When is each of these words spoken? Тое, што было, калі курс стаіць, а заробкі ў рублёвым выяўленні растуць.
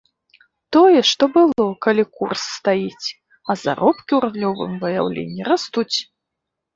Тое, 0.75 1.01
што 1.09 1.23
было, 1.33 1.65
калі 1.85 2.03
курс 2.21 2.41
стаіць, 2.57 3.07
а 3.53 3.57
заробкі 3.65 4.11
ў 4.19 4.23
рублёвым 4.25 4.73
выяўленні 4.85 5.41
растуць. 5.51 5.97